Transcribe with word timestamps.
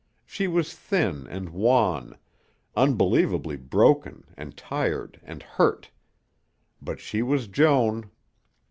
She 0.25 0.47
was 0.47 0.73
thin 0.73 1.27
and 1.27 1.49
wan, 1.49 2.17
unbelievably 2.75 3.57
broken 3.57 4.23
and 4.35 4.57
tired 4.57 5.21
and 5.23 5.43
hurt, 5.43 5.91
but 6.81 6.99
she 6.99 7.21
was 7.21 7.45
Joan. 7.47 8.09